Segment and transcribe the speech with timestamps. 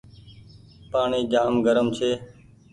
[0.91, 2.11] پآڻيٚ جآم گرم ڇي۔